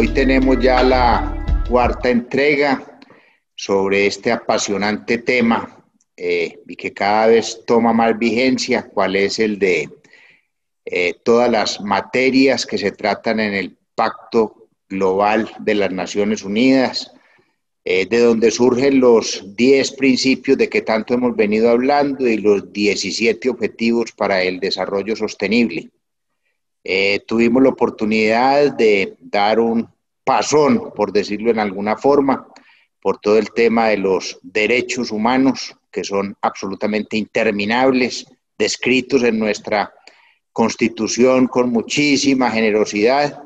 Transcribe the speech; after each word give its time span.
Hoy 0.00 0.08
tenemos 0.14 0.58
ya 0.58 0.82
la 0.82 1.62
cuarta 1.68 2.08
entrega 2.08 2.98
sobre 3.54 4.06
este 4.06 4.32
apasionante 4.32 5.18
tema 5.18 5.84
eh, 6.16 6.58
y 6.66 6.74
que 6.74 6.94
cada 6.94 7.26
vez 7.26 7.64
toma 7.66 7.92
más 7.92 8.18
vigencia, 8.18 8.88
cuál 8.88 9.14
es 9.14 9.38
el 9.38 9.58
de 9.58 9.90
eh, 10.86 11.16
todas 11.22 11.50
las 11.50 11.82
materias 11.82 12.64
que 12.64 12.78
se 12.78 12.92
tratan 12.92 13.40
en 13.40 13.52
el 13.52 13.76
Pacto 13.94 14.70
Global 14.88 15.50
de 15.58 15.74
las 15.74 15.92
Naciones 15.92 16.44
Unidas, 16.44 17.12
eh, 17.84 18.06
de 18.06 18.20
donde 18.20 18.50
surgen 18.50 19.00
los 19.00 19.54
10 19.54 19.92
principios 19.96 20.56
de 20.56 20.70
que 20.70 20.80
tanto 20.80 21.12
hemos 21.12 21.36
venido 21.36 21.68
hablando 21.68 22.26
y 22.26 22.38
los 22.38 22.72
17 22.72 23.50
objetivos 23.50 24.12
para 24.12 24.42
el 24.44 24.60
desarrollo 24.60 25.14
sostenible. 25.14 25.90
Eh, 26.82 27.20
tuvimos 27.26 27.62
la 27.62 27.68
oportunidad 27.70 28.72
de 28.72 29.16
dar 29.20 29.60
un 29.60 29.88
pasón, 30.24 30.92
por 30.94 31.12
decirlo 31.12 31.50
en 31.50 31.58
alguna 31.58 31.96
forma, 31.96 32.46
por 33.00 33.18
todo 33.18 33.38
el 33.38 33.52
tema 33.52 33.88
de 33.88 33.98
los 33.98 34.38
derechos 34.42 35.10
humanos, 35.10 35.76
que 35.90 36.04
son 36.04 36.36
absolutamente 36.42 37.16
interminables, 37.16 38.26
descritos 38.58 39.22
en 39.22 39.38
nuestra 39.38 39.92
constitución 40.52 41.46
con 41.46 41.70
muchísima 41.70 42.50
generosidad. 42.50 43.42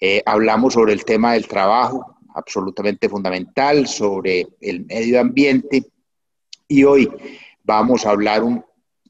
Eh, 0.00 0.22
hablamos 0.26 0.74
sobre 0.74 0.92
el 0.92 1.04
tema 1.04 1.32
del 1.32 1.48
trabajo, 1.48 2.18
absolutamente 2.34 3.08
fundamental 3.08 3.86
sobre 3.86 4.46
el 4.60 4.84
medio 4.84 5.20
ambiente 5.20 5.84
y 6.68 6.84
hoy 6.84 7.10
vamos 7.62 8.04
a 8.04 8.10
hablar 8.10 8.42
un, 8.42 8.62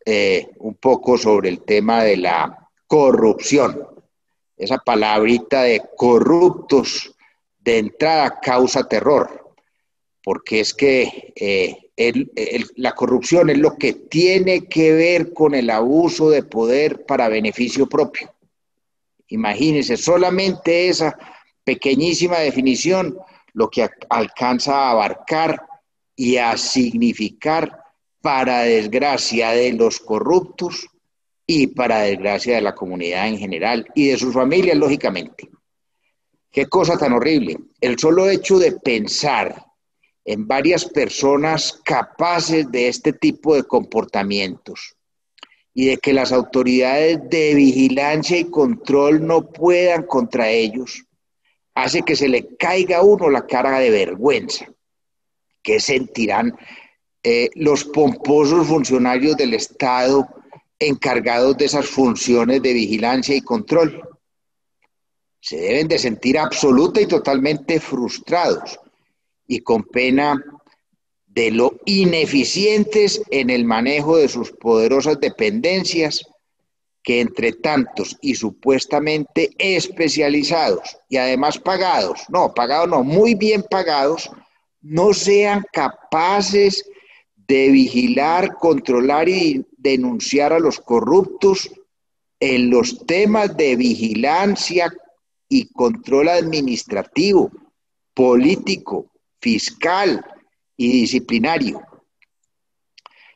eh, 0.05 0.49
un 0.59 0.75
poco 0.75 1.19
sobre 1.19 1.49
el 1.49 1.63
tema 1.63 2.05
de 2.05 2.17
la 2.19 2.66
corrupción. 2.87 3.87
Esa 4.57 4.79
palabrita 4.79 5.63
de 5.63 5.83
corruptos 5.97 7.15
de 7.59 7.79
entrada 7.79 8.41
causa 8.41 8.89
terror, 8.89 9.53
porque 10.23 10.61
es 10.61 10.73
que 10.73 11.33
eh, 11.37 11.91
la 12.77 12.93
corrupción 12.95 13.51
es 13.51 13.59
lo 13.59 13.77
que 13.77 13.93
tiene 13.93 14.67
que 14.67 14.93
ver 14.93 15.33
con 15.33 15.55
el 15.55 15.71
abuso 15.71 16.31
de 16.31 16.43
poder 16.43 17.05
para 17.05 17.29
beneficio 17.29 17.89
propio. 17.89 18.33
Imagínense, 19.29 19.97
solamente 19.97 20.89
esa 20.89 21.19
pequeñísima 21.65 22.39
definición 22.39 23.19
lo 23.53 23.69
que 23.69 23.89
alcanza 24.09 24.75
a 24.75 24.91
abarcar 24.93 25.67
y 26.15 26.37
a 26.37 26.57
significar 26.57 27.83
para 28.21 28.61
desgracia 28.61 29.51
de 29.51 29.73
los 29.73 29.99
corruptos 29.99 30.87
y 31.47 31.69
para 31.69 32.01
desgracia 32.01 32.57
de 32.57 32.61
la 32.61 32.75
comunidad 32.75 33.29
en 33.29 33.39
general 33.39 33.87
y 33.95 34.09
de 34.09 34.19
sus 34.19 34.35
familias, 34.35 34.77
lógicamente. 34.77 35.49
Qué 36.51 36.67
cosa 36.67 36.97
tan 36.97 37.13
horrible. 37.13 37.59
El 37.81 37.99
solo 37.99 38.29
hecho 38.29 38.59
de 38.59 38.73
pensar 38.73 39.65
en 40.25 40.47
varias 40.47 40.85
personas 40.85 41.81
capaces 41.85 42.71
de 42.71 42.89
este 42.89 43.13
tipo 43.13 43.55
de 43.55 43.63
comportamientos 43.63 44.97
y 45.73 45.87
de 45.87 45.99
que 45.99 46.13
las 46.13 46.33
autoridades 46.33 47.21
de 47.29 47.55
vigilancia 47.55 48.39
y 48.39 48.51
control 48.51 49.25
no 49.25 49.53
puedan 49.53 50.05
contra 50.05 50.49
ellos, 50.49 51.05
hace 51.75 52.03
que 52.03 52.17
se 52.17 52.29
le 52.29 52.57
caiga 52.57 52.99
a 52.99 53.03
uno 53.03 53.29
la 53.29 53.47
cara 53.47 53.79
de 53.79 53.91
vergüenza 53.91 54.67
que 55.63 55.79
sentirán 55.79 56.57
eh, 57.23 57.51
los 57.55 57.85
pomposos 57.85 58.67
funcionarios 58.67 59.37
del 59.37 59.53
Estado 59.53 60.27
encargados 60.79 61.57
de 61.57 61.67
esas 61.67 61.87
funciones 61.87 62.63
de 62.63 62.73
vigilancia 62.73 63.35
y 63.35 63.41
control. 63.41 64.03
Se 65.41 65.57
deben 65.57 65.89
de 65.89 65.99
sentir 65.99 66.39
absoluta 66.39 67.01
y 67.01 67.07
totalmente 67.07 67.81
frustrados 67.81 68.79
y 69.47 69.61
con 69.61 69.85
pena 69.85 70.43
de 71.27 71.51
lo 71.51 71.79
ineficientes 71.85 73.23
en 73.31 73.51
el 73.51 73.65
manejo 73.65 74.17
de 74.17 74.29
sus 74.29 74.51
poderosas 74.53 75.21
dependencias 75.21 76.25
que 77.03 77.21
entre 77.21 77.53
tantos 77.53 78.17
y 78.21 78.35
supuestamente 78.35 79.51
especializados 79.59 80.99
y 81.09 81.19
además 81.19 81.59
pagados, 81.59 82.23
no, 82.29 82.53
pagados 82.53 82.89
no, 82.89 83.05
muy 83.05 83.35
bien 83.35 83.63
pagados, 83.71 84.29
no 84.81 85.13
sean 85.13 85.65
capaces 85.73 86.85
de 87.47 87.69
vigilar, 87.69 88.57
controlar 88.57 89.29
y 89.29 89.65
denunciar 89.91 90.53
a 90.53 90.59
los 90.59 90.81
corruptos 90.81 91.71
en 92.41 92.71
los 92.71 93.07
temas 93.07 93.57
de 93.57 93.77
vigilancia 93.77 94.93
y 95.49 95.73
control 95.73 96.29
administrativo, 96.29 97.51
político, 98.13 99.13
fiscal 99.41 100.25
y 100.77 100.91
disciplinario. 101.01 101.81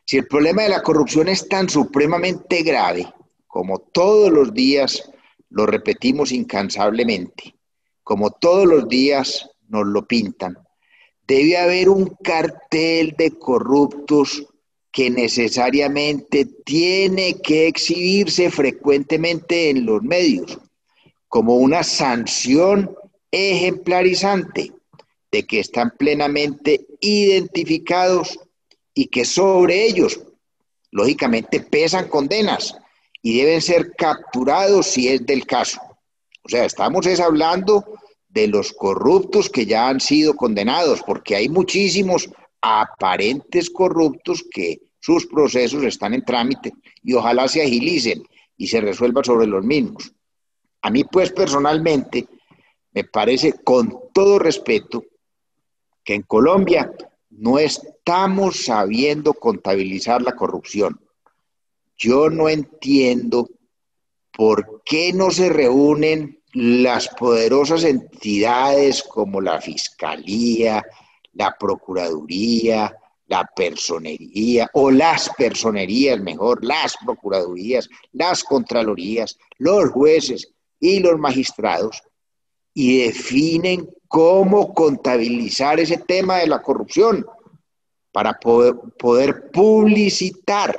Si 0.05 0.17
el 0.17 0.27
problema 0.27 0.63
de 0.63 0.69
la 0.69 0.83
corrupción 0.83 1.29
es 1.29 1.47
tan 1.47 1.69
supremamente 1.69 2.63
grave, 2.63 3.11
como 3.47 3.79
todos 3.79 4.29
los 4.29 4.53
días 4.53 5.09
lo 5.49 5.65
repetimos 5.65 6.31
incansablemente, 6.31 7.55
como 8.03 8.31
todos 8.31 8.65
los 8.65 8.89
días 8.89 9.49
nos 9.69 9.85
lo 9.85 10.05
pintan, 10.05 10.57
debe 11.25 11.57
haber 11.57 11.87
un 11.87 12.07
cartel 12.21 13.15
de 13.17 13.31
corruptos 13.39 14.50
que 14.91 15.09
necesariamente 15.09 16.45
tiene 16.65 17.39
que 17.41 17.67
exhibirse 17.67 18.51
frecuentemente 18.51 19.69
en 19.69 19.85
los 19.85 20.01
medios 20.03 20.57
como 21.27 21.55
una 21.55 21.81
sanción 21.83 22.93
ejemplarizante 23.31 24.73
de 25.31 25.47
que 25.47 25.61
están 25.61 25.91
plenamente 25.97 26.85
identificados 26.99 28.37
y 28.93 29.05
que 29.07 29.23
sobre 29.23 29.85
ellos, 29.85 30.19
lógicamente, 30.91 31.61
pesan 31.61 32.09
condenas 32.09 32.75
y 33.21 33.37
deben 33.37 33.61
ser 33.61 33.93
capturados 33.95 34.87
si 34.87 35.07
es 35.07 35.25
del 35.25 35.45
caso. 35.45 35.79
O 36.43 36.49
sea, 36.49 36.65
estamos 36.65 37.05
es 37.05 37.21
hablando 37.21 37.85
de 38.27 38.47
los 38.47 38.73
corruptos 38.73 39.49
que 39.49 39.65
ya 39.65 39.87
han 39.87 40.01
sido 40.01 40.35
condenados, 40.35 41.01
porque 41.01 41.37
hay 41.37 41.47
muchísimos 41.47 42.29
aparentes 42.61 43.69
corruptos 43.69 44.45
que 44.49 44.79
sus 44.99 45.25
procesos 45.25 45.83
están 45.83 46.13
en 46.13 46.23
trámite 46.23 46.73
y 47.03 47.13
ojalá 47.13 47.47
se 47.47 47.61
agilicen 47.63 48.23
y 48.55 48.67
se 48.67 48.79
resuelvan 48.81 49.23
sobre 49.23 49.47
los 49.47 49.63
mismos. 49.65 50.13
A 50.83 50.89
mí, 50.89 51.03
pues, 51.03 51.31
personalmente, 51.31 52.27
me 52.93 53.03
parece, 53.03 53.53
con 53.63 53.97
todo 54.13 54.37
respeto, 54.37 55.03
que 56.03 56.15
en 56.15 56.23
Colombia 56.23 56.91
no 57.29 57.57
estamos 57.59 58.65
sabiendo 58.65 59.33
contabilizar 59.33 60.21
la 60.21 60.35
corrupción. 60.35 60.99
Yo 61.97 62.29
no 62.29 62.49
entiendo 62.49 63.49
por 64.31 64.81
qué 64.83 65.13
no 65.13 65.31
se 65.31 65.49
reúnen 65.49 66.41
las 66.53 67.07
poderosas 67.09 67.83
entidades 67.83 69.03
como 69.03 69.39
la 69.39 69.61
Fiscalía, 69.61 70.83
la 71.33 71.55
Procuraduría, 71.59 72.95
la 73.27 73.49
Personería, 73.55 74.69
o 74.73 74.91
las 74.91 75.29
Personerías, 75.37 76.19
mejor, 76.19 76.63
las 76.63 76.95
Procuradurías, 77.03 77.89
las 78.11 78.43
Contralorías, 78.43 79.37
los 79.57 79.89
jueces 79.91 80.51
y 80.79 80.99
los 80.99 81.17
magistrados, 81.17 82.01
y 82.73 83.05
definen 83.05 83.89
cómo 84.07 84.73
contabilizar 84.73 85.79
ese 85.79 85.97
tema 85.97 86.37
de 86.37 86.47
la 86.47 86.61
corrupción 86.61 87.25
para 88.11 88.33
poder, 88.33 88.75
poder 88.97 89.51
publicitar 89.51 90.75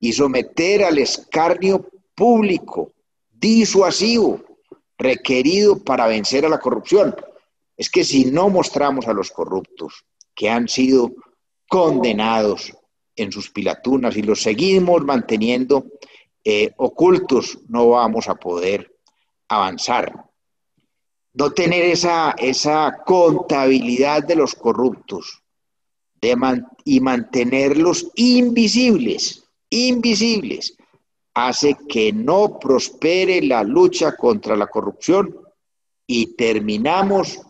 y 0.00 0.12
someter 0.12 0.84
al 0.84 0.98
escarnio 0.98 1.86
público 2.14 2.92
disuasivo 3.30 4.40
requerido 4.96 5.78
para 5.78 6.06
vencer 6.06 6.46
a 6.46 6.48
la 6.48 6.58
corrupción. 6.58 7.14
Es 7.76 7.90
que 7.90 8.04
si 8.04 8.26
no 8.26 8.48
mostramos 8.48 9.08
a 9.08 9.12
los 9.12 9.30
corruptos 9.30 10.04
que 10.34 10.50
han 10.50 10.68
sido 10.68 11.12
condenados 11.68 12.72
en 13.16 13.32
sus 13.32 13.50
pilatunas 13.50 14.16
y 14.16 14.22
los 14.22 14.42
seguimos 14.42 15.04
manteniendo 15.04 15.86
eh, 16.44 16.72
ocultos, 16.76 17.58
no 17.68 17.90
vamos 17.90 18.28
a 18.28 18.34
poder 18.34 18.94
avanzar. 19.48 20.12
No 21.34 21.52
tener 21.52 21.84
esa, 21.84 22.32
esa 22.32 22.98
contabilidad 23.06 24.22
de 24.22 24.36
los 24.36 24.54
corruptos 24.54 25.42
y 26.84 27.00
mantenerlos 27.00 28.10
invisibles 28.14 29.42
invisibles 29.72 30.76
hace 31.34 31.76
que 31.88 32.12
no 32.12 32.58
prospere 32.58 33.40
la 33.40 33.64
lucha 33.64 34.14
contra 34.16 34.54
la 34.54 34.66
corrupción 34.66 35.34
y 36.06 36.36
terminamos 36.36 37.40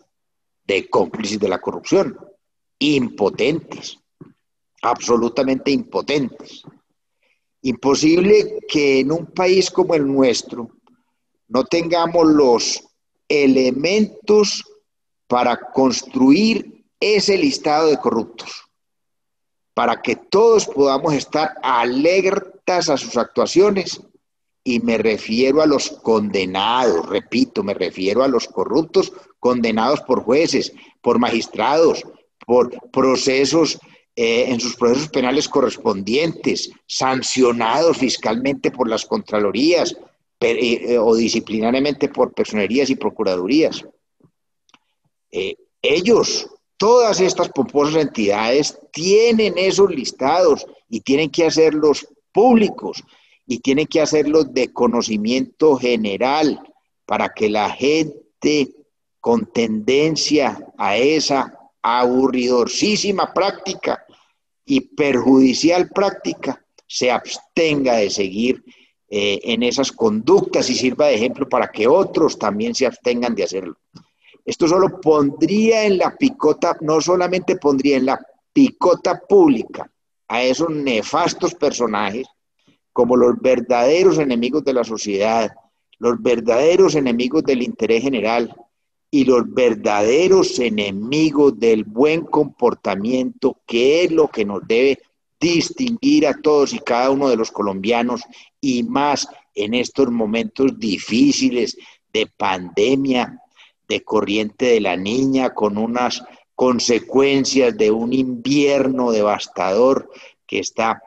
de 0.65 0.89
cómplices 0.89 1.39
de 1.39 1.49
la 1.49 1.59
corrupción, 1.59 2.17
impotentes, 2.79 3.97
absolutamente 4.81 5.71
impotentes. 5.71 6.63
Imposible 7.61 8.59
que 8.67 8.99
en 8.99 9.11
un 9.11 9.25
país 9.27 9.71
como 9.71 9.95
el 9.95 10.05
nuestro 10.05 10.69
no 11.47 11.63
tengamos 11.63 12.27
los 12.27 12.83
elementos 13.27 14.63
para 15.27 15.71
construir 15.71 16.85
ese 16.99 17.37
listado 17.37 17.87
de 17.87 17.97
corruptos, 17.97 18.63
para 19.73 20.01
que 20.01 20.15
todos 20.15 20.65
podamos 20.67 21.13
estar 21.13 21.55
alertas 21.61 22.89
a 22.89 22.97
sus 22.97 23.17
actuaciones. 23.17 24.01
Y 24.63 24.79
me 24.79 24.97
refiero 24.97 25.61
a 25.61 25.65
los 25.65 25.89
condenados, 25.89 27.07
repito, 27.09 27.63
me 27.63 27.73
refiero 27.73 28.23
a 28.23 28.29
los 28.29 28.47
corruptos 28.47 29.11
condenados 29.39 29.99
por 30.01 30.23
jueces, 30.23 30.73
por 31.01 31.19
magistrados, 31.19 32.03
por 32.45 32.71
procesos 32.91 33.77
eh, 34.15 34.45
en 34.49 34.59
sus 34.59 34.75
procesos 34.75 35.09
penales 35.09 35.49
correspondientes, 35.49 36.69
sancionados 36.85 37.97
fiscalmente 37.97 38.69
por 38.69 38.87
las 38.87 39.05
Contralorías 39.05 39.97
eh, 40.39 40.97
o 40.99 41.15
disciplinariamente 41.15 42.09
por 42.09 42.33
personerías 42.33 42.89
y 42.89 42.95
procuradurías. 42.95 43.83
Eh, 45.31 45.55
ellos, 45.81 46.47
todas 46.77 47.19
estas 47.21 47.49
pomposas 47.49 47.95
entidades, 47.95 48.77
tienen 48.91 49.57
esos 49.57 49.89
listados 49.89 50.65
y 50.89 51.01
tienen 51.01 51.31
que 51.31 51.47
hacerlos 51.47 52.07
públicos 52.31 53.03
y 53.45 53.59
tienen 53.59 53.87
que 53.87 54.01
hacerlos 54.01 54.53
de 54.53 54.71
conocimiento 54.71 55.77
general 55.77 56.61
para 57.05 57.29
que 57.29 57.49
la 57.49 57.69
gente 57.69 58.69
con 59.19 59.45
tendencia 59.45 60.59
a 60.77 60.97
esa 60.97 61.57
aburridorísima 61.81 63.33
práctica 63.33 64.05
y 64.65 64.81
perjudicial 64.81 65.89
práctica 65.89 66.63
se 66.87 67.11
abstenga 67.11 67.95
de 67.95 68.09
seguir 68.09 68.63
eh, 69.09 69.39
en 69.43 69.63
esas 69.63 69.91
conductas 69.91 70.69
y 70.69 70.75
sirva 70.75 71.07
de 71.07 71.15
ejemplo 71.15 71.47
para 71.47 71.69
que 71.69 71.87
otros 71.87 72.39
también 72.39 72.73
se 72.73 72.85
abstengan 72.85 73.35
de 73.35 73.43
hacerlo. 73.43 73.77
Esto 74.45 74.67
solo 74.67 74.99
pondría 74.99 75.85
en 75.85 75.97
la 75.97 76.15
picota, 76.15 76.77
no 76.81 76.99
solamente 76.99 77.57
pondría 77.57 77.97
en 77.97 78.07
la 78.07 78.19
picota 78.51 79.19
pública 79.19 79.89
a 80.27 80.43
esos 80.43 80.69
nefastos 80.69 81.55
personajes 81.55 82.27
como 82.93 83.17
los 83.17 83.39
verdaderos 83.41 84.19
enemigos 84.19 84.63
de 84.63 84.73
la 84.73 84.83
sociedad, 84.83 85.51
los 85.97 86.21
verdaderos 86.21 86.95
enemigos 86.95 87.43
del 87.43 87.63
interés 87.63 88.03
general, 88.03 88.55
y 89.13 89.25
los 89.25 89.53
verdaderos 89.53 90.57
enemigos 90.57 91.59
del 91.59 91.83
buen 91.83 92.21
comportamiento, 92.21 93.59
que 93.67 94.03
es 94.03 94.11
lo 94.11 94.27
que 94.27 94.43
nos 94.43 94.67
debe 94.67 94.97
distinguir 95.39 96.25
a 96.25 96.33
todos 96.41 96.73
y 96.73 96.79
cada 96.79 97.11
uno 97.11 97.29
de 97.29 97.35
los 97.35 97.51
colombianos 97.51 98.23
y 98.59 98.81
más 98.81 99.27
en 99.53 99.75
estos 99.75 100.09
momentos 100.09 100.79
difíciles 100.79 101.77
de 102.11 102.25
pandemia, 102.25 103.39
de 103.87 104.03
corriente 104.03 104.65
de 104.65 104.81
la 104.81 104.97
niña, 104.97 105.53
con 105.53 105.77
unas 105.77 106.23
consecuencias 106.55 107.77
de 107.77 107.91
un 107.91 108.13
invierno 108.13 109.11
devastador 109.11 110.09
que 110.47 110.57
está 110.57 111.03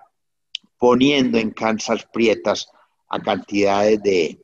poniendo 0.79 1.39
en 1.39 1.51
cansas 1.51 2.07
prietas 2.13 2.69
a 3.09 3.21
cantidades 3.21 4.03
de, 4.03 4.41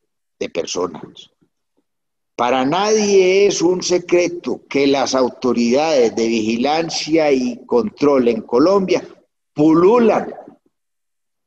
personas. 0.52 1.30
Para 2.34 2.64
nadie 2.64 3.46
es 3.46 3.62
un 3.62 3.80
secreto 3.80 4.62
que 4.68 4.88
las 4.88 5.14
autoridades 5.14 6.16
de 6.16 6.26
vigilancia 6.26 7.30
y 7.30 7.64
control 7.64 8.26
en 8.26 8.42
Colombia 8.42 9.06
pululan. 9.54 10.34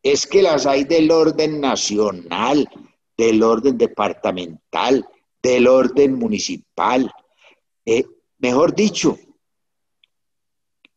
Es 0.02 0.26
que 0.26 0.42
las 0.42 0.66
hay 0.66 0.86
del 0.86 1.12
orden 1.12 1.60
nacional, 1.60 2.70
del 3.18 3.44
orden 3.44 3.78
departamental, 3.78 5.06
del 5.44 5.68
orden 5.68 6.14
municipal. 6.14 7.12
Eh, 7.86 8.06
mejor 8.38 8.74
dicho, 8.74 9.18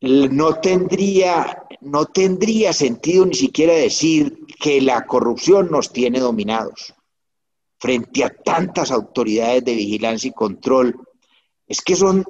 no 0.01 0.55
tendría, 0.61 1.65
no 1.81 2.07
tendría 2.07 2.73
sentido 2.73 3.27
ni 3.27 3.35
siquiera 3.35 3.75
decir 3.75 4.47
que 4.61 4.81
la 4.81 5.07
corrupción 5.07 5.71
nos 5.71 5.93
tiene 5.93 6.21
dominados 6.21 6.95
frente 7.79 8.25
a 8.25 8.31
tantas 8.31 8.91
autoridades 8.91 9.65
de 9.65 9.75
vigilancia 9.75 10.29
y 10.29 10.33
control, 10.33 10.97
es 11.67 11.81
que 11.81 11.95
son 11.95 12.25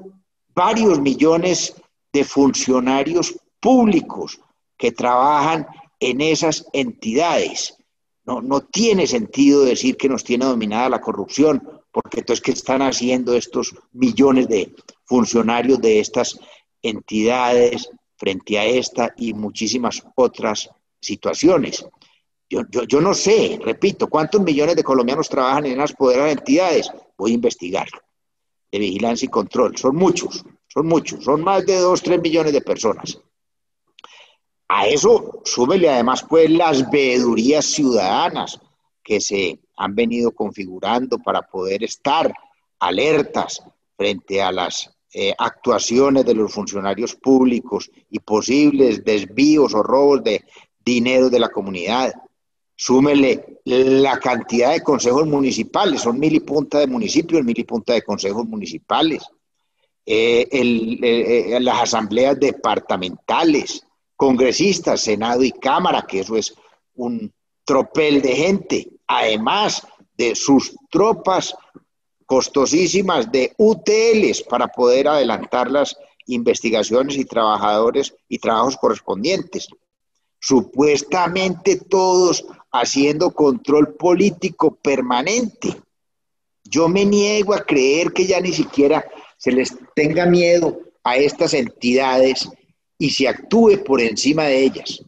varios 0.55 1.01
millones 1.01 1.75
de 2.13 2.25
funcionarios 2.25 3.39
públicos 3.61 4.41
que 4.77 4.93
trabajan 4.93 5.67
en 6.01 6.21
esas 6.21 6.67
entidades. 6.73 7.77
No, 8.25 8.43
no 8.43 8.61
tiene 8.61 9.07
sentido 9.07 9.65
decir 9.65 9.97
que 9.97 10.09
nos 10.09 10.23
tiene 10.23 10.45
dominada 10.45 10.91
la 10.91 11.01
corrupción, 11.01 11.63
porque 11.91 12.21
entonces, 12.21 12.43
¿qué 12.43 12.53
están 12.53 12.83
haciendo 12.83 13.35
estos 13.35 13.75
millones 13.93 14.49
de 14.49 14.75
funcionarios 15.07 15.81
de 15.81 16.01
estas 16.01 16.39
entidades 16.83 17.91
frente 18.17 18.59
a 18.59 18.65
esta 18.65 19.15
y 19.17 19.35
muchísimas 19.35 20.03
otras 20.15 20.71
situaciones? 21.01 21.87
Yo, 22.51 22.63
yo, 22.71 23.01
no 23.01 23.13
sé, 23.13 23.59
repito, 23.63 24.09
cuántos 24.09 24.41
millones 24.41 24.77
de 24.77 24.83
colombianos 24.83 25.29
trabajan 25.29 25.67
en 25.67 25.79
las 25.79 25.93
poderosas 25.93 26.33
entidades. 26.33 26.91
Voy 27.17 27.33
a 27.33 27.35
investigarlo. 27.35 28.01
De 28.73 28.79
vigilancia 28.79 29.27
y 29.27 29.29
control. 29.29 29.77
Son 29.77 29.95
muchos, 29.95 30.45
son 30.67 30.87
muchos. 30.87 31.23
Son 31.25 31.43
más 31.43 31.67
de 31.67 31.77
dos, 31.77 32.03
tres 32.03 32.21
millones 32.21 32.53
de 32.53 32.63
personas. 32.63 33.21
A 34.69 34.87
eso 34.87 35.43
súbele 35.45 35.89
además 35.89 36.25
pues 36.29 36.51
las 36.51 36.91
veedurías 36.91 37.65
ciudadanas 37.65 38.61
que 39.03 39.21
se 39.21 39.59
han 39.77 39.95
venido 39.95 40.33
configurando 40.33 41.19
para 41.19 41.43
poder 41.43 41.85
estar 41.85 42.33
alertas 42.79 43.63
frente 43.97 44.43
a 44.43 44.53
las 44.53 44.95
eh, 45.15 45.33
actuaciones 45.39 46.27
de 46.27 46.35
los 46.35 46.53
funcionarios 46.53 47.15
públicos 47.15 47.91
y 48.11 48.19
posibles 48.19 49.05
desvíos 49.05 49.73
o 49.75 49.83
robos 49.83 50.23
de 50.23 50.45
dinero 50.85 51.31
de 51.31 51.41
la 51.41 51.49
comunidad. 51.49 52.13
Súmele 52.77 53.61
la 53.65 54.21
cantidad 54.21 54.73
de 54.73 54.83
consejos 54.83 55.27
municipales, 55.27 56.03
son 56.03 56.19
mil 56.19 56.35
y 56.35 56.41
punta 56.41 56.79
de 56.79 56.87
municipios, 56.87 57.43
mil 57.43 57.59
y 57.59 57.65
punta 57.65 57.95
de 57.95 58.03
consejos 58.03 58.47
municipales, 58.47 59.25
eh, 60.05 60.47
eh, 60.51 61.59
las 61.61 61.83
asambleas 61.83 62.39
departamentales, 62.39 63.83
congresistas, 64.15 65.01
Senado 65.01 65.43
y 65.43 65.53
Cámara, 65.53 66.05
que 66.07 66.21
eso 66.21 66.37
es 66.37 66.55
un 66.95 67.33
tropel 67.65 68.21
de 68.21 68.35
gente, 68.35 68.89
además 69.07 69.87
de 70.17 70.35
sus 70.35 70.77
tropas 70.91 71.55
costosísimas 72.29 73.33
de 73.33 73.55
UTLs 73.57 74.43
para 74.43 74.69
poder 74.69 75.09
adelantar 75.09 75.71
las 75.71 75.97
investigaciones 76.27 77.17
y 77.17 77.25
trabajadores 77.25 78.15
y 78.29 78.37
trabajos 78.37 78.77
correspondientes. 78.77 79.67
Supuestamente 80.39 81.77
todos 81.77 82.45
haciendo 82.71 83.31
control 83.31 83.95
político 83.95 84.75
permanente. 84.75 85.75
Yo 86.65 86.87
me 86.87 87.07
niego 87.07 87.55
a 87.55 87.65
creer 87.65 88.13
que 88.13 88.27
ya 88.27 88.43
ni 88.43 88.53
siquiera 88.53 89.03
se 89.39 89.51
les 89.51 89.75
tenga 89.95 90.27
miedo 90.27 90.79
a 91.03 91.17
estas 91.17 91.55
entidades 91.55 92.47
y 92.99 93.09
se 93.09 93.27
actúe 93.27 93.83
por 93.83 94.03
encima 94.03 94.45
de 94.45 94.65
ellas. 94.65 95.03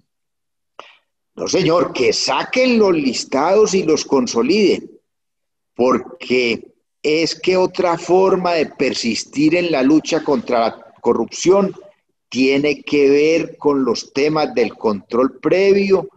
No, 1.35 1.47
señor, 1.49 1.93
que 1.93 2.15
saquen 2.15 2.79
los 2.79 2.95
listados 2.95 3.75
y 3.75 3.83
los 3.83 4.07
consoliden, 4.07 4.91
porque 5.75 6.71
es 7.03 7.35
que 7.35 7.57
otra 7.57 7.97
forma 7.99 8.53
de 8.53 8.67
persistir 8.67 9.55
en 9.55 9.71
la 9.73 9.83
lucha 9.83 10.23
contra 10.23 10.61
la 10.61 10.93
corrupción 11.01 11.75
tiene 12.29 12.83
que 12.83 13.11
ver 13.11 13.57
con 13.57 13.85
los 13.85 14.13
temas 14.13 14.55
del 14.55 14.75
control 14.75 15.39
previo, 15.41 16.09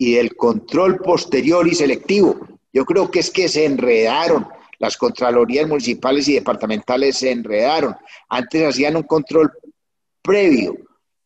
y 0.00 0.14
del 0.14 0.34
control 0.34 0.96
posterior 0.96 1.68
y 1.68 1.74
selectivo. 1.74 2.40
Yo 2.72 2.86
creo 2.86 3.10
que 3.10 3.18
es 3.18 3.30
que 3.30 3.48
se 3.48 3.66
enredaron, 3.66 4.48
las 4.78 4.96
Contralorías 4.96 5.68
municipales 5.68 6.26
y 6.26 6.34
departamentales 6.34 7.18
se 7.18 7.30
enredaron. 7.30 7.94
Antes 8.30 8.66
hacían 8.66 8.96
un 8.96 9.02
control 9.02 9.52
previo, 10.22 10.74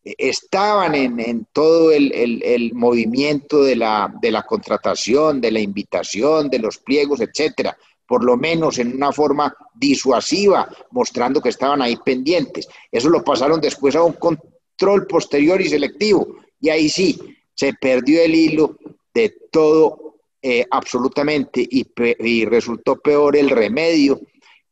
estaban 0.02 0.96
en, 0.96 1.46
todo 1.52 1.92
el, 1.92 2.72
movimiento 2.74 3.62
de 3.62 3.76
la, 3.76 4.12
de 4.20 4.32
la 4.32 4.42
contratación, 4.42 5.40
de 5.40 5.52
la 5.52 5.60
invitación, 5.60 6.50
de 6.50 6.58
los 6.58 6.78
pliegos, 6.78 7.20
etcétera, 7.20 7.78
por 8.06 8.24
lo 8.24 8.36
menos 8.36 8.78
en 8.78 8.94
una 8.94 9.12
forma 9.12 9.54
disuasiva, 9.74 10.68
mostrando 10.90 11.40
que 11.40 11.48
estaban 11.48 11.82
ahí 11.82 11.96
pendientes. 11.96 12.68
Eso 12.90 13.08
lo 13.08 13.24
pasaron 13.24 13.60
después 13.60 13.96
a 13.96 14.02
un 14.02 14.14
control 14.14 15.06
posterior 15.06 15.60
y 15.60 15.68
selectivo, 15.68 16.36
y 16.60 16.70
ahí 16.70 16.88
sí, 16.88 17.18
se 17.54 17.72
perdió 17.74 18.22
el 18.22 18.34
hilo 18.34 18.76
de 19.12 19.34
todo 19.50 20.16
eh, 20.42 20.66
absolutamente 20.70 21.66
y, 21.70 22.44
resultó 22.44 22.96
peor 22.96 23.36
el 23.36 23.48
remedio 23.48 24.20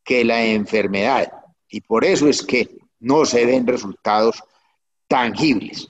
que 0.04 0.24
la 0.24 0.44
enfermedad. 0.44 1.32
Y 1.68 1.80
por 1.80 2.04
eso 2.04 2.28
es 2.28 2.42
que 2.42 2.68
no 3.00 3.24
se 3.24 3.46
ven 3.46 3.66
resultados 3.66 4.42
tangibles. 5.08 5.88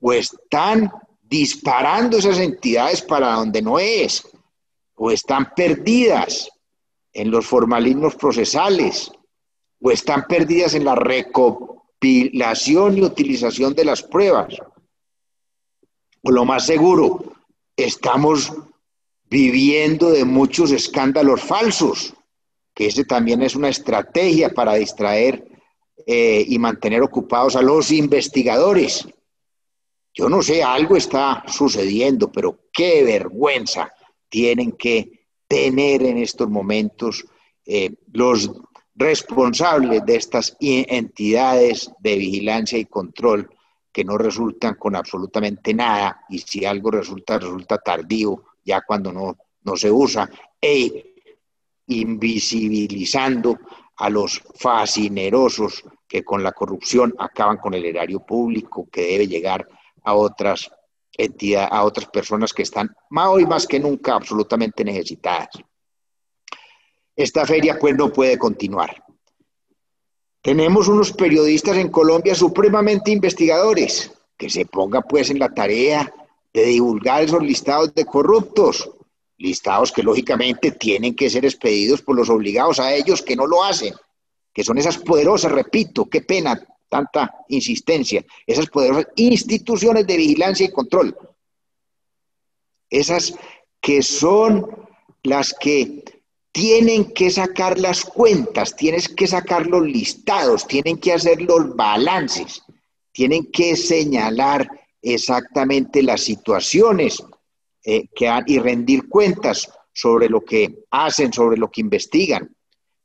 O 0.00 0.12
están 0.12 0.90
disparando 1.22 2.18
esas 2.18 2.38
entidades 2.38 3.02
para 3.02 3.32
donde 3.32 3.62
no 3.62 3.78
es, 3.78 4.26
o 4.94 5.10
están 5.10 5.52
perdidas 5.54 6.50
en 7.16 7.30
los 7.30 7.46
formalismos 7.46 8.14
procesales 8.14 9.10
o 9.80 9.90
están 9.90 10.26
perdidas 10.28 10.74
en 10.74 10.84
la 10.84 10.94
recopilación 10.94 12.98
y 12.98 13.02
utilización 13.02 13.74
de 13.74 13.86
las 13.86 14.02
pruebas. 14.02 14.54
O 16.22 16.30
lo 16.30 16.44
más 16.44 16.66
seguro, 16.66 17.32
estamos 17.74 18.52
viviendo 19.30 20.10
de 20.10 20.26
muchos 20.26 20.72
escándalos 20.72 21.40
falsos, 21.40 22.12
que 22.74 22.88
ese 22.88 23.04
también 23.04 23.40
es 23.40 23.56
una 23.56 23.70
estrategia 23.70 24.50
para 24.50 24.74
distraer 24.74 25.42
eh, 26.06 26.44
y 26.46 26.58
mantener 26.58 27.02
ocupados 27.02 27.56
a 27.56 27.62
los 27.62 27.92
investigadores. 27.92 29.08
Yo 30.12 30.28
no 30.28 30.42
sé, 30.42 30.62
algo 30.62 30.96
está 30.96 31.44
sucediendo, 31.48 32.30
pero 32.30 32.58
qué 32.70 33.02
vergüenza 33.04 33.90
tienen 34.28 34.72
que 34.72 35.15
tener 35.48 36.02
en 36.02 36.18
estos 36.18 36.48
momentos 36.48 37.24
eh, 37.64 37.94
los 38.12 38.50
responsables 38.94 40.04
de 40.06 40.16
estas 40.16 40.56
entidades 40.60 41.90
de 42.00 42.16
vigilancia 42.16 42.78
y 42.78 42.86
control 42.86 43.50
que 43.92 44.04
no 44.04 44.18
resultan 44.18 44.74
con 44.74 44.96
absolutamente 44.96 45.74
nada 45.74 46.20
y 46.28 46.38
si 46.38 46.64
algo 46.64 46.90
resulta, 46.90 47.38
resulta 47.38 47.78
tardío 47.78 48.44
ya 48.64 48.82
cuando 48.82 49.12
no, 49.12 49.36
no 49.62 49.76
se 49.76 49.90
usa 49.90 50.28
e 50.60 51.14
invisibilizando 51.86 53.58
a 53.96 54.10
los 54.10 54.42
fascinerosos 54.54 55.84
que 56.06 56.24
con 56.24 56.42
la 56.42 56.52
corrupción 56.52 57.14
acaban 57.18 57.58
con 57.58 57.74
el 57.74 57.84
erario 57.84 58.20
público 58.20 58.88
que 58.90 59.02
debe 59.02 59.28
llegar 59.28 59.68
a 60.04 60.14
otras 60.14 60.70
entidades, 61.16 61.72
a 61.72 61.84
otras 61.84 62.08
personas 62.08 62.52
que 62.52 62.62
están 62.62 62.94
más 63.10 63.28
hoy 63.28 63.46
más 63.46 63.66
que 63.66 63.80
nunca 63.80 64.14
absolutamente 64.14 64.84
necesitadas. 64.84 65.48
Esta 67.14 67.46
feria 67.46 67.78
pues 67.78 67.96
no 67.96 68.12
puede 68.12 68.38
continuar. 68.38 69.02
Tenemos 70.42 70.86
unos 70.86 71.12
periodistas 71.12 71.76
en 71.76 71.90
Colombia 71.90 72.34
supremamente 72.34 73.10
investigadores, 73.10 74.12
que 74.36 74.50
se 74.50 74.66
ponga 74.66 75.00
pues 75.00 75.30
en 75.30 75.38
la 75.38 75.52
tarea 75.52 76.12
de 76.52 76.64
divulgar 76.64 77.22
esos 77.22 77.42
listados 77.42 77.94
de 77.94 78.04
corruptos, 78.04 78.90
listados 79.38 79.92
que 79.92 80.02
lógicamente 80.02 80.72
tienen 80.72 81.14
que 81.14 81.30
ser 81.30 81.44
expedidos 81.44 82.02
por 82.02 82.16
los 82.16 82.30
obligados 82.30 82.80
a 82.80 82.94
ellos 82.94 83.22
que 83.22 83.36
no 83.36 83.46
lo 83.46 83.64
hacen, 83.64 83.94
que 84.52 84.64
son 84.64 84.78
esas 84.78 84.98
poderosas, 84.98 85.52
repito, 85.52 86.06
qué 86.06 86.20
pena 86.20 86.58
tanta 86.88 87.34
insistencia, 87.48 88.24
esas 88.46 88.66
poderosas 88.66 89.08
instituciones 89.16 90.06
de 90.06 90.16
vigilancia 90.16 90.66
y 90.66 90.72
control, 90.72 91.16
esas 92.90 93.34
que 93.80 94.02
son 94.02 94.66
las 95.22 95.54
que 95.54 96.04
tienen 96.52 97.12
que 97.12 97.30
sacar 97.30 97.78
las 97.78 98.04
cuentas, 98.04 98.74
tienes 98.74 99.08
que 99.08 99.26
sacar 99.26 99.66
los 99.66 99.82
listados, 99.82 100.66
tienen 100.66 100.98
que 100.98 101.12
hacer 101.12 101.42
los 101.42 101.76
balances, 101.76 102.62
tienen 103.12 103.50
que 103.50 103.76
señalar 103.76 104.68
exactamente 105.02 106.02
las 106.02 106.22
situaciones 106.22 107.22
eh, 107.84 108.08
que 108.14 108.26
han, 108.26 108.44
y 108.46 108.58
rendir 108.58 109.08
cuentas 109.08 109.70
sobre 109.92 110.28
lo 110.28 110.40
que 110.40 110.84
hacen, 110.90 111.32
sobre 111.32 111.56
lo 111.56 111.70
que 111.70 111.80
investigan, 111.80 112.54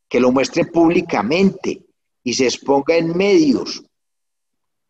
que 0.08 0.20
lo 0.20 0.32
muestren 0.32 0.72
públicamente, 0.72 1.82
y 2.24 2.34
se 2.34 2.46
exponga 2.46 2.96
en 2.96 3.16
medios. 3.16 3.84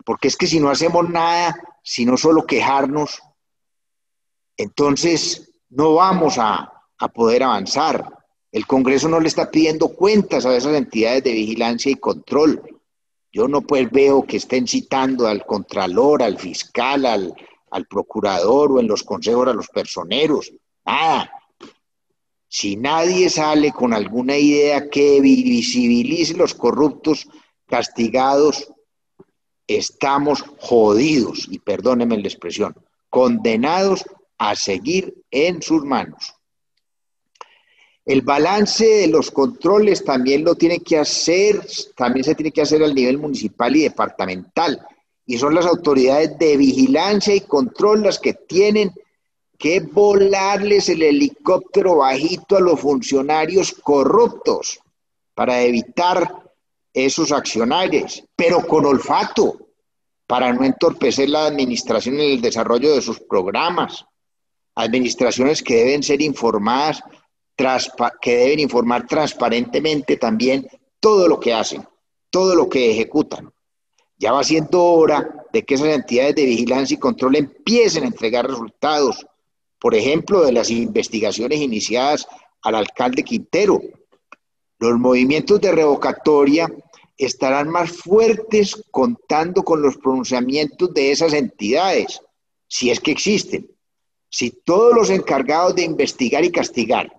Porque 0.05 0.27
es 0.27 0.35
que 0.35 0.47
si 0.47 0.59
no 0.59 0.69
hacemos 0.69 1.09
nada, 1.09 1.55
sino 1.83 2.17
solo 2.17 2.45
quejarnos, 2.45 3.21
entonces 4.57 5.51
no 5.69 5.95
vamos 5.95 6.37
a, 6.37 6.71
a 6.97 7.07
poder 7.07 7.43
avanzar. 7.43 8.07
El 8.51 8.67
Congreso 8.67 9.07
no 9.07 9.19
le 9.19 9.27
está 9.27 9.49
pidiendo 9.49 9.89
cuentas 9.89 10.45
a 10.45 10.55
esas 10.55 10.75
entidades 10.75 11.23
de 11.23 11.31
vigilancia 11.31 11.91
y 11.91 11.95
control. 11.95 12.61
Yo 13.31 13.47
no 13.47 13.61
pues 13.61 13.89
veo 13.89 14.23
que 14.23 14.37
estén 14.37 14.67
citando 14.67 15.27
al 15.27 15.45
contralor, 15.45 16.21
al 16.21 16.37
fiscal, 16.37 17.05
al, 17.05 17.33
al 17.71 17.87
procurador 17.87 18.73
o 18.73 18.79
en 18.79 18.87
los 18.87 19.03
consejos 19.03 19.47
a 19.47 19.53
los 19.53 19.69
personeros. 19.69 20.51
Nada. 20.85 21.31
Si 22.53 22.75
nadie 22.75 23.29
sale 23.29 23.71
con 23.71 23.93
alguna 23.93 24.37
idea 24.37 24.89
que 24.89 25.21
visibilice 25.21 26.33
los 26.33 26.53
corruptos 26.53 27.29
castigados, 27.65 28.67
estamos 29.65 30.43
jodidos, 30.59 31.47
y 31.49 31.59
perdónenme 31.59 32.17
la 32.17 32.27
expresión, 32.27 32.75
condenados 33.09 34.03
a 34.37 34.57
seguir 34.57 35.15
en 35.31 35.61
sus 35.61 35.85
manos. 35.85 36.33
El 38.03 38.21
balance 38.21 38.85
de 38.85 39.07
los 39.07 39.31
controles 39.31 40.03
también 40.03 40.43
lo 40.43 40.55
tiene 40.55 40.79
que 40.79 40.97
hacer, 40.97 41.65
también 41.95 42.25
se 42.25 42.35
tiene 42.35 42.51
que 42.51 42.63
hacer 42.63 42.83
al 42.83 42.93
nivel 42.93 43.17
municipal 43.17 43.73
y 43.77 43.83
departamental, 43.83 44.85
y 45.25 45.37
son 45.37 45.55
las 45.55 45.65
autoridades 45.65 46.37
de 46.37 46.57
vigilancia 46.57 47.33
y 47.33 47.39
control 47.39 48.03
las 48.03 48.19
que 48.19 48.33
tienen 48.33 48.91
que 49.61 49.79
volarles 49.79 50.89
el 50.89 51.03
helicóptero 51.03 51.97
bajito 51.97 52.57
a 52.57 52.59
los 52.59 52.79
funcionarios 52.79 53.71
corruptos 53.71 54.79
para 55.35 55.61
evitar 55.61 56.51
esos 56.91 57.31
accionarios, 57.31 58.23
pero 58.35 58.65
con 58.65 58.87
olfato, 58.87 59.67
para 60.25 60.51
no 60.51 60.65
entorpecer 60.65 61.29
la 61.29 61.45
administración 61.45 62.15
en 62.15 62.31
el 62.31 62.41
desarrollo 62.41 62.95
de 62.95 63.03
sus 63.03 63.19
programas. 63.19 64.03
Administraciones 64.73 65.61
que 65.61 65.75
deben 65.75 66.01
ser 66.01 66.23
informadas, 66.23 67.03
que 68.19 68.37
deben 68.37 68.61
informar 68.61 69.05
transparentemente 69.05 70.17
también 70.17 70.67
todo 70.99 71.27
lo 71.27 71.39
que 71.39 71.53
hacen, 71.53 71.87
todo 72.31 72.55
lo 72.55 72.67
que 72.67 72.89
ejecutan. 72.89 73.53
Ya 74.17 74.31
va 74.31 74.43
siendo 74.43 74.83
hora 74.83 75.45
de 75.53 75.63
que 75.63 75.75
esas 75.75 75.89
entidades 75.89 76.33
de 76.33 76.45
vigilancia 76.45 76.95
y 76.95 76.99
control 76.99 77.35
empiecen 77.35 78.05
a 78.05 78.07
entregar 78.07 78.47
resultados 78.47 79.27
por 79.81 79.95
ejemplo, 79.95 80.43
de 80.43 80.51
las 80.51 80.69
investigaciones 80.69 81.59
iniciadas 81.59 82.27
al 82.61 82.75
alcalde 82.75 83.23
Quintero. 83.23 83.81
Los 84.77 84.99
movimientos 84.99 85.59
de 85.59 85.71
revocatoria 85.71 86.71
estarán 87.17 87.67
más 87.67 87.91
fuertes 87.91 88.79
contando 88.91 89.63
con 89.63 89.81
los 89.81 89.97
pronunciamientos 89.97 90.93
de 90.93 91.11
esas 91.11 91.33
entidades, 91.33 92.21
si 92.67 92.91
es 92.91 92.99
que 92.99 93.09
existen. 93.09 93.71
Si 94.29 94.51
todos 94.51 94.93
los 94.93 95.09
encargados 95.09 95.73
de 95.73 95.83
investigar 95.83 96.45
y 96.45 96.51
castigar 96.51 97.11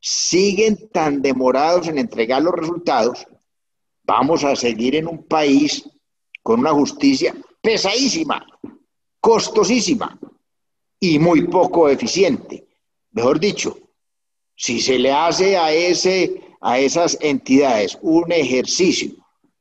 siguen 0.00 0.88
tan 0.88 1.20
demorados 1.20 1.86
en 1.86 1.98
entregar 1.98 2.40
los 2.42 2.54
resultados, 2.54 3.26
vamos 4.04 4.42
a 4.42 4.56
seguir 4.56 4.96
en 4.96 5.06
un 5.06 5.22
país 5.22 5.86
con 6.42 6.60
una 6.60 6.72
justicia 6.72 7.34
pesadísima, 7.60 8.46
costosísima, 9.20 10.18
y 11.00 11.18
muy 11.18 11.42
poco 11.42 11.88
eficiente. 11.88 12.66
Mejor 13.12 13.40
dicho, 13.40 13.78
si 14.54 14.80
se 14.80 14.98
le 14.98 15.12
hace 15.12 15.56
a, 15.56 15.72
ese, 15.72 16.40
a 16.60 16.78
esas 16.78 17.18
entidades 17.20 17.98
un 18.02 18.32
ejercicio 18.32 19.12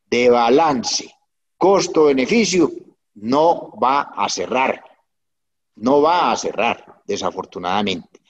de 0.09 0.29
balance 0.29 1.13
costo-beneficio, 1.57 2.71
no 3.15 3.71
va 3.81 4.01
a 4.15 4.29
cerrar, 4.29 4.83
no 5.75 6.01
va 6.01 6.31
a 6.31 6.37
cerrar, 6.37 7.01
desafortunadamente. 7.07 8.21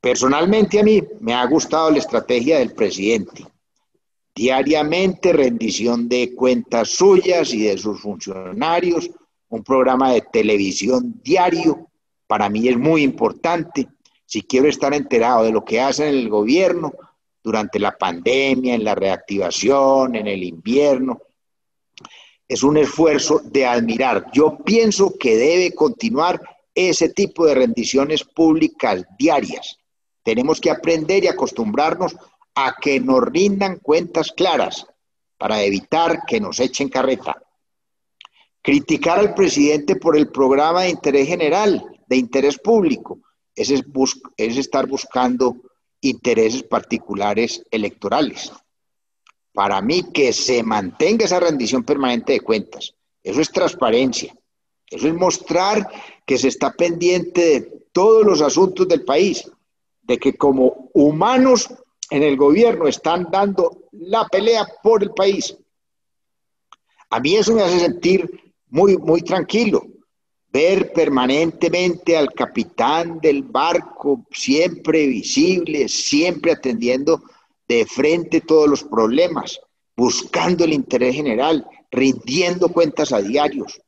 Personalmente 0.00 0.80
a 0.80 0.82
mí 0.82 1.02
me 1.20 1.32
ha 1.32 1.46
gustado 1.46 1.90
la 1.90 1.98
estrategia 1.98 2.58
del 2.58 2.74
presidente. 2.74 3.46
Diariamente 4.34 5.32
rendición 5.32 6.08
de 6.08 6.34
cuentas 6.34 6.90
suyas 6.90 7.52
y 7.54 7.62
de 7.62 7.78
sus 7.78 8.00
funcionarios, 8.00 9.10
un 9.48 9.62
programa 9.62 10.12
de 10.12 10.22
televisión 10.22 11.20
diario 11.22 11.88
para 12.32 12.48
mí 12.48 12.66
es 12.66 12.78
muy 12.78 13.02
importante. 13.02 13.88
Si 14.24 14.40
quiero 14.40 14.66
estar 14.66 14.94
enterado 14.94 15.44
de 15.44 15.52
lo 15.52 15.62
que 15.62 15.82
hacen 15.82 16.08
el 16.08 16.30
gobierno 16.30 16.94
durante 17.44 17.78
la 17.78 17.92
pandemia, 17.92 18.74
en 18.74 18.84
la 18.84 18.94
reactivación, 18.94 20.16
en 20.16 20.26
el 20.26 20.42
invierno, 20.42 21.20
es 22.48 22.62
un 22.62 22.78
esfuerzo 22.78 23.42
de 23.44 23.66
admirar. 23.66 24.30
Yo 24.32 24.56
pienso 24.64 25.12
que 25.20 25.36
debe 25.36 25.74
continuar 25.74 26.40
ese 26.74 27.10
tipo 27.10 27.44
de 27.44 27.54
rendiciones 27.54 28.24
públicas 28.24 29.04
diarias. 29.18 29.76
Tenemos 30.22 30.58
que 30.58 30.70
aprender 30.70 31.24
y 31.24 31.28
acostumbrarnos 31.28 32.16
a 32.54 32.76
que 32.80 32.98
nos 32.98 33.20
rindan 33.24 33.76
cuentas 33.76 34.32
claras 34.34 34.86
para 35.36 35.62
evitar 35.62 36.20
que 36.26 36.40
nos 36.40 36.60
echen 36.60 36.88
carreta. 36.88 37.36
Criticar 38.62 39.18
al 39.18 39.34
presidente 39.34 39.96
por 39.96 40.16
el 40.16 40.28
programa 40.28 40.84
de 40.84 40.88
interés 40.88 41.28
general 41.28 41.91
de 42.12 42.18
interés 42.18 42.58
público, 42.58 43.20
es, 43.56 43.70
es 43.70 44.56
estar 44.58 44.86
buscando 44.86 45.56
intereses 46.02 46.62
particulares 46.62 47.64
electorales. 47.70 48.52
Para 49.54 49.80
mí, 49.80 50.04
que 50.12 50.32
se 50.34 50.62
mantenga 50.62 51.24
esa 51.24 51.40
rendición 51.40 51.84
permanente 51.84 52.34
de 52.34 52.40
cuentas, 52.40 52.94
eso 53.22 53.40
es 53.40 53.50
transparencia, 53.50 54.34
eso 54.86 55.08
es 55.08 55.14
mostrar 55.14 55.88
que 56.26 56.36
se 56.36 56.48
está 56.48 56.72
pendiente 56.72 57.40
de 57.40 57.60
todos 57.92 58.26
los 58.26 58.42
asuntos 58.42 58.86
del 58.86 59.04
país, 59.04 59.50
de 60.02 60.18
que 60.18 60.34
como 60.34 60.90
humanos 60.92 61.72
en 62.10 62.22
el 62.22 62.36
gobierno 62.36 62.88
están 62.88 63.28
dando 63.30 63.84
la 63.92 64.26
pelea 64.28 64.66
por 64.82 65.02
el 65.02 65.12
país. 65.12 65.56
A 67.08 67.20
mí 67.20 67.36
eso 67.36 67.54
me 67.54 67.62
hace 67.62 67.80
sentir 67.80 68.52
muy, 68.68 68.98
muy 68.98 69.22
tranquilo. 69.22 69.86
Ver 70.52 70.92
permanentemente 70.92 72.14
al 72.14 72.30
capitán 72.34 73.20
del 73.20 73.42
barco, 73.42 74.26
siempre 74.30 75.06
visible, 75.06 75.88
siempre 75.88 76.52
atendiendo 76.52 77.22
de 77.66 77.86
frente 77.86 78.42
todos 78.42 78.68
los 78.68 78.84
problemas, 78.84 79.58
buscando 79.96 80.64
el 80.64 80.74
interés 80.74 81.14
general, 81.14 81.66
rindiendo 81.90 82.68
cuentas 82.68 83.12
a 83.12 83.22
diarios, 83.22 83.80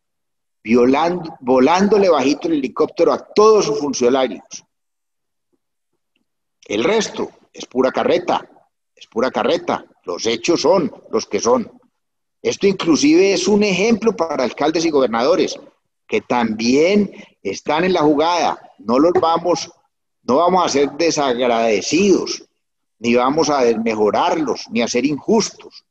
violando, 0.62 1.37
volándole 1.40 2.09
bajito 2.09 2.49
el 2.49 2.54
helicóptero 2.54 3.12
a 3.12 3.18
todos 3.18 3.66
sus 3.66 3.78
funcionarios. 3.78 4.64
El 6.66 6.83
resto 6.83 7.30
es 7.52 7.66
pura 7.66 7.92
carreta, 7.92 8.49
es 8.97 9.06
pura 9.06 9.30
carreta. 9.30 9.85
Los 10.04 10.25
hechos 10.25 10.62
son 10.62 10.90
los 11.11 11.26
que 11.26 11.40
son. 11.40 11.71
Esto 12.40 12.66
inclusive 12.66 13.35
es 13.35 13.49
un 13.49 13.62
ejemplo 13.62 14.16
para 14.16 14.44
alcaldes 14.44 14.87
y 14.87 14.90
gobernadores 14.90 15.59
que 16.14 16.21
también 16.21 17.11
están 17.42 17.83
en 17.83 17.92
la 17.92 18.02
jugada. 18.02 18.71
No 18.78 19.00
los 19.00 19.14
vamos, 19.14 19.68
no 20.23 20.37
vamos 20.37 20.64
a 20.64 20.68
ser 20.68 20.92
desagradecidos, 20.92 22.44
ni 23.00 23.16
vamos 23.16 23.50
a 23.50 23.64
desmejorarlos, 23.64 24.66
ni 24.71 24.80
a 24.80 24.87
ser 24.87 25.06
injustos. 25.06 25.85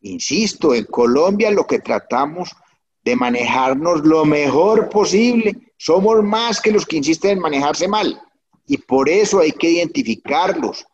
Insisto, 0.00 0.74
en 0.74 0.86
Colombia 0.86 1.50
lo 1.50 1.66
que 1.66 1.80
tratamos 1.80 2.48
de 3.04 3.14
manejarnos 3.14 4.06
lo 4.06 4.24
mejor 4.24 4.88
posible, 4.88 5.74
somos 5.76 6.22
más 6.22 6.58
que 6.58 6.72
los 6.72 6.86
que 6.86 6.96
insisten 6.96 7.32
en 7.32 7.40
manejarse 7.40 7.86
mal. 7.86 8.18
Y 8.66 8.78
por 8.78 9.10
eso 9.10 9.40
hay 9.40 9.52
que 9.52 9.68
identificarlos 9.68 10.86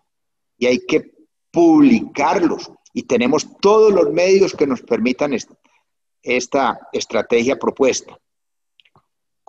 y 0.58 0.66
hay 0.66 0.80
que 0.84 1.12
publicarlos. 1.52 2.72
Y 2.92 3.04
tenemos 3.04 3.46
todos 3.60 3.92
los 3.92 4.12
medios 4.12 4.52
que 4.52 4.66
nos 4.66 4.82
permitan 4.82 5.32
esta 6.24 6.80
estrategia 6.92 7.56
propuesta. 7.56 8.18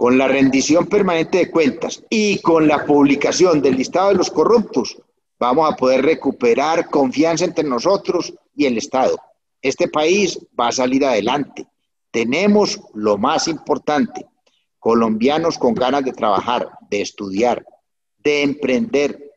Con 0.03 0.17
la 0.17 0.27
rendición 0.27 0.87
permanente 0.87 1.37
de 1.37 1.49
cuentas 1.49 2.03
y 2.09 2.39
con 2.39 2.67
la 2.67 2.85
publicación 2.85 3.61
del 3.61 3.77
listado 3.77 4.09
de 4.09 4.15
los 4.15 4.29
corruptos, 4.29 4.97
vamos 5.39 5.71
a 5.71 5.77
poder 5.77 6.01
recuperar 6.03 6.89
confianza 6.89 7.45
entre 7.45 7.63
nosotros 7.63 8.33
y 8.53 8.65
el 8.65 8.77
Estado. 8.77 9.17
Este 9.61 9.87
país 9.87 10.37
va 10.59 10.67
a 10.67 10.71
salir 10.73 11.05
adelante. 11.05 11.65
Tenemos 12.11 12.81
lo 12.93 13.17
más 13.17 13.47
importante, 13.47 14.25
colombianos 14.77 15.57
con 15.57 15.73
ganas 15.73 16.03
de 16.03 16.11
trabajar, 16.11 16.67
de 16.89 16.99
estudiar, 16.99 17.65
de 18.17 18.41
emprender, 18.41 19.31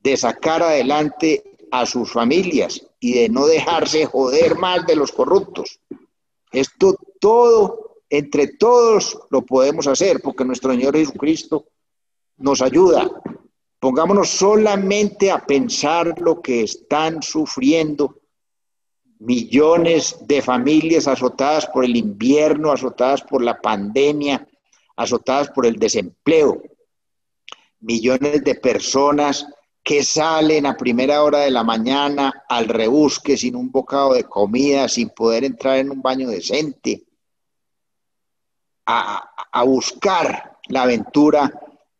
de 0.00 0.18
sacar 0.18 0.62
adelante 0.62 1.42
a 1.70 1.86
sus 1.86 2.12
familias 2.12 2.86
y 2.98 3.14
de 3.14 3.30
no 3.30 3.46
dejarse 3.46 4.04
joder 4.04 4.56
más 4.56 4.86
de 4.86 4.96
los 4.96 5.12
corruptos. 5.12 5.80
Esto 6.52 6.94
todo, 7.20 7.89
entre 8.10 8.48
todos 8.48 9.18
lo 9.30 9.42
podemos 9.42 9.86
hacer 9.86 10.20
porque 10.20 10.44
nuestro 10.44 10.72
Señor 10.72 10.96
Jesucristo 10.96 11.66
nos 12.36 12.60
ayuda. 12.60 13.08
Pongámonos 13.78 14.28
solamente 14.28 15.30
a 15.30 15.46
pensar 15.46 16.20
lo 16.20 16.42
que 16.42 16.64
están 16.64 17.22
sufriendo 17.22 18.16
millones 19.20 20.16
de 20.26 20.42
familias 20.42 21.06
azotadas 21.06 21.66
por 21.66 21.84
el 21.84 21.96
invierno, 21.96 22.72
azotadas 22.72 23.22
por 23.22 23.42
la 23.42 23.60
pandemia, 23.60 24.46
azotadas 24.96 25.48
por 25.50 25.64
el 25.64 25.76
desempleo 25.76 26.60
millones 27.80 28.44
de 28.44 28.54
personas 28.54 29.46
que 29.82 30.04
salen 30.04 30.66
a 30.66 30.76
primera 30.76 31.22
hora 31.22 31.38
de 31.40 31.50
la 31.50 31.64
mañana 31.64 32.44
al 32.48 32.68
rebusque 32.68 33.36
sin 33.36 33.56
un 33.56 33.70
bocado 33.70 34.12
de 34.12 34.24
comida, 34.24 34.88
sin 34.88 35.08
poder 35.08 35.44
entrar 35.44 35.78
en 35.78 35.90
un 35.90 36.02
baño 36.02 36.28
decente, 36.28 37.04
a, 38.86 39.64
buscar 39.64 40.58
la 40.68 40.82
aventura 40.82 41.52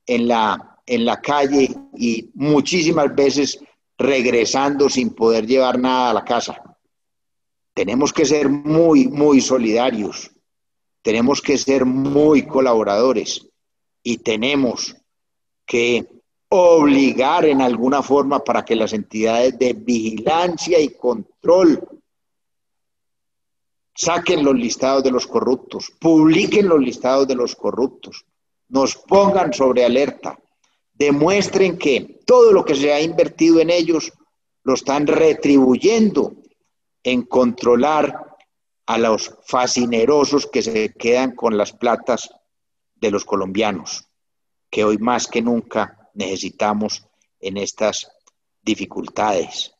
en 0.06 0.28
la, 0.28 0.78
en 0.86 1.04
la 1.04 1.20
calle 1.20 1.68
y 1.96 2.30
muchísimas 2.34 3.14
veces 3.14 3.60
regresando 3.98 4.88
sin 4.88 5.10
poder 5.10 5.46
llevar 5.46 5.78
nada 5.78 6.10
a 6.10 6.14
la 6.14 6.24
casa. 6.24 6.62
Tenemos 7.74 8.12
que 8.12 8.24
ser 8.24 8.48
muy, 8.48 9.08
muy 9.08 9.40
solidarios, 9.40 10.30
tenemos 11.02 11.40
que 11.40 11.58
ser 11.58 11.84
muy 11.84 12.46
colaboradores 12.46 13.46
y 14.02 14.18
tenemos 14.18 14.96
que 15.66 16.06
obligar 16.48 17.44
en 17.44 17.60
alguna 17.60 18.02
forma 18.02 18.42
para 18.42 18.64
que 18.64 18.74
las 18.74 18.92
entidades 18.92 19.56
de 19.58 19.72
vigilancia 19.72 20.80
y 20.80 20.88
control 20.88 21.99
saquen 23.94 24.44
los 24.44 24.54
listados 24.54 25.02
de 25.04 25.10
los 25.10 25.26
corruptos, 25.26 25.92
publiquen 26.00 26.68
los 26.68 26.80
listados 26.80 27.26
de 27.28 27.34
los 27.34 27.54
corruptos, 27.56 28.24
nos 28.68 28.96
pongan 28.96 29.52
sobre 29.52 29.84
alerta, 29.84 30.38
demuestren 30.94 31.78
que 31.78 32.20
todo 32.26 32.52
lo 32.52 32.64
que 32.64 32.74
se 32.74 32.92
ha 32.92 33.00
invertido 33.00 33.60
en 33.60 33.70
ellos 33.70 34.12
lo 34.62 34.74
están 34.74 35.06
retribuyendo 35.06 36.34
en 37.02 37.22
controlar 37.22 38.36
a 38.86 38.98
los 38.98 39.34
fascinerosos 39.46 40.46
que 40.46 40.62
se 40.62 40.92
quedan 40.92 41.34
con 41.34 41.56
las 41.56 41.72
platas 41.72 42.30
de 42.94 43.10
los 43.10 43.24
colombianos 43.24 44.10
que 44.70 44.84
hoy 44.84 44.98
más 44.98 45.26
que 45.26 45.42
nunca 45.42 46.10
necesitamos 46.14 47.04
en 47.40 47.56
estas 47.56 48.10
dificultades. 48.62 49.74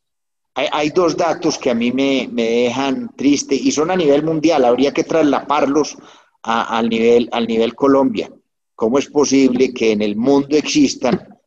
Hay, 0.72 0.90
dos 0.90 1.16
datos 1.16 1.58
que 1.58 1.70
a 1.70 1.74
mí 1.74 1.92
me, 1.92 2.28
dejan 2.32 3.10
triste 3.16 3.54
y 3.54 3.70
son 3.70 3.90
a 3.90 3.96
nivel 3.96 4.22
mundial, 4.22 4.64
habría 4.64 4.92
que 4.92 5.04
traslaparlos 5.04 5.96
al, 6.42 6.88
nivel, 6.88 7.28
al 7.32 7.46
nivel 7.46 7.74
Colombia. 7.74 8.30
¿Cómo 8.74 8.98
es 8.98 9.06
posible 9.08 9.72
que 9.72 9.92
en 9.92 10.02
el 10.02 10.16
mundo 10.16 10.56
existan, 10.56 11.38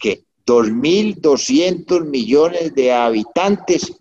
que 0.00 0.24
2.200 0.46 2.04
millones 2.04 2.74
de 2.74 2.92
habitantes 2.92 3.92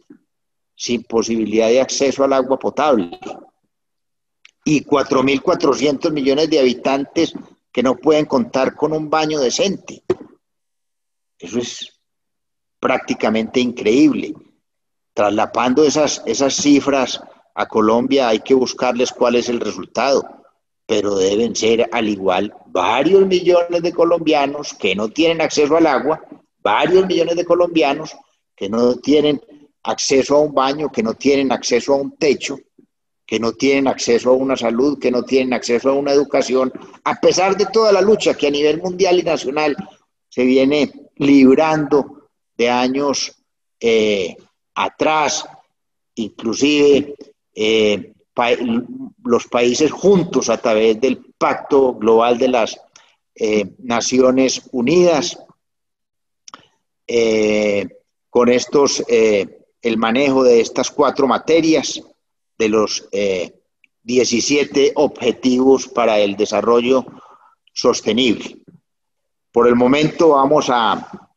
sin 0.76 1.04
posibilidad 1.04 1.68
de 1.68 1.82
acceso 1.82 2.24
al 2.24 2.34
agua 2.34 2.60
potable 2.60 3.18
y 4.66 4.84
4.400 4.84 6.12
millones 6.12 6.50
de 6.50 6.60
habitantes 6.60 7.34
que 7.72 7.84
no 7.84 7.96
pueden 7.96 8.26
contar 8.26 8.76
con 8.76 8.94
un 8.94 9.10
baño 9.10 9.40
decente. 9.40 10.04
Eso 11.40 11.60
es 11.60 11.93
prácticamente 12.84 13.62
increíble. 13.62 14.34
Traslapando 15.14 15.86
esas, 15.86 16.22
esas 16.26 16.54
cifras 16.54 17.22
a 17.56 17.66
Colombia 17.66 18.28
hay 18.28 18.40
que 18.40 18.54
buscarles 18.54 19.14
cuál 19.14 19.36
es 19.36 19.48
el 19.48 19.62
resultado, 19.62 20.28
pero 20.86 21.16
deben 21.16 21.56
ser 21.56 21.88
al 21.94 22.10
igual 22.10 22.54
varios 22.68 23.26
millones 23.26 23.82
de 23.82 23.94
colombianos 23.94 24.74
que 24.74 24.96
no 24.96 25.08
tienen 25.08 25.40
acceso 25.40 25.78
al 25.78 25.88
agua, 25.88 26.22
varios 26.62 27.08
millones 27.08 27.38
de 27.38 27.46
colombianos 27.46 28.18
que 28.54 28.68
no 28.68 28.96
tienen 28.96 29.42
acceso 29.84 30.36
a 30.36 30.42
un 30.42 30.54
baño, 30.54 30.92
que 30.92 31.04
no 31.04 31.14
tienen 31.14 31.54
acceso 31.54 31.94
a 31.94 31.98
un 31.98 32.18
techo, 32.18 32.58
que 33.26 33.40
no 33.40 33.54
tienen 33.54 33.88
acceso 33.88 34.32
a 34.32 34.34
una 34.34 34.58
salud, 34.58 35.00
que 35.00 35.10
no 35.10 35.24
tienen 35.24 35.54
acceso 35.54 35.90
a 35.90 35.94
una 35.94 36.12
educación, 36.12 36.74
a 37.06 37.16
pesar 37.16 37.56
de 37.56 37.66
toda 37.68 37.94
la 37.94 38.02
lucha 38.02 38.34
que 38.34 38.48
a 38.48 38.52
nivel 38.52 38.82
mundial 38.82 39.20
y 39.20 39.24
nacional 39.24 39.74
se 40.28 40.44
viene 40.44 40.92
librando 41.16 42.23
años 42.70 43.34
eh, 43.80 44.36
atrás, 44.76 45.46
inclusive 46.16 47.16
eh, 47.56 48.14
los 49.24 49.48
países 49.48 49.92
juntos 49.92 50.50
a 50.50 50.58
través 50.58 51.00
del 51.00 51.18
Pacto 51.38 51.94
Global 51.94 52.38
de 52.38 52.48
las 52.48 52.80
eh, 53.36 53.74
Naciones 53.80 54.62
Unidas, 54.72 55.38
con 58.30 58.50
estos, 58.50 59.04
el 59.08 59.98
manejo 59.98 60.44
de 60.44 60.62
estas 60.62 60.90
cuatro 60.90 61.28
materias, 61.28 62.02
de 62.58 62.70
los 62.70 63.08
17 64.04 64.88
eh, 64.88 64.92
objetivos 64.96 65.88
para 65.88 66.20
el 66.20 66.36
desarrollo 66.36 67.06
sostenible. 67.74 68.58
Por 69.52 69.68
el 69.68 69.76
momento 69.76 70.30
vamos 70.30 70.70
a, 70.70 71.30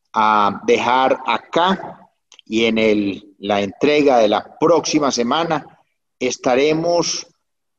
dejar 0.65 1.19
acá 1.25 2.09
y 2.45 2.65
en 2.65 2.77
el, 2.77 3.35
la 3.39 3.61
entrega 3.61 4.19
de 4.19 4.27
la 4.27 4.57
próxima 4.57 5.11
semana 5.11 5.79
estaremos 6.19 7.27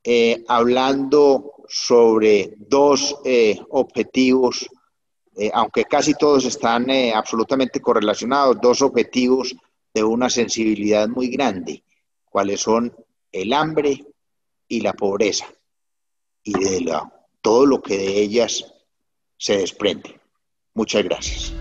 eh, 0.04 0.44
hablando 0.46 1.54
sobre 1.68 2.54
dos 2.56 3.16
eh, 3.24 3.58
objetivos, 3.70 4.68
aunque 5.52 5.84
casi 5.84 6.14
todos 6.14 6.44
están 6.46 6.90
absolutamente 7.14 7.80
correlacionados, 7.80 8.60
dos 8.60 8.82
objetivos 8.82 9.54
de 9.94 10.02
una 10.02 10.28
sensibilidad 10.28 11.06
muy 11.06 11.28
grande, 11.28 11.84
cuáles 12.24 12.60
son 12.60 12.92
el 13.30 13.52
hambre 13.52 14.04
y 14.66 14.80
la 14.80 14.92
pobreza 14.92 15.46
y 16.42 16.52
de 16.52 17.00
todo 17.42 17.66
lo 17.66 17.82
que 17.82 17.96
de 17.98 18.20
ellas 18.20 18.64
se 19.36 19.58
desprende. 19.58 20.20
Muchas 20.74 21.04
gracias. 21.04 21.52